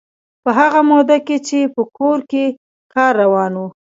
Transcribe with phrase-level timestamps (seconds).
[0.43, 2.43] په هغه موده کې چې په کور کې
[2.93, 3.63] کار روان و.